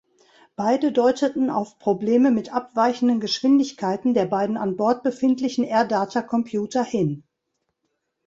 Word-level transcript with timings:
Beide 0.55 0.91
deuteten 0.91 1.51
auf 1.51 1.77
Probleme 1.77 2.31
mit 2.31 2.51
abweichenden 2.51 3.19
Geschwindigkeiten 3.19 4.15
der 4.15 4.25
beiden 4.25 4.57
an 4.57 4.75
Bord 4.75 5.03
befindlichen 5.03 5.63
Air-Data-Computer 5.63 6.83
hin. 6.83 7.23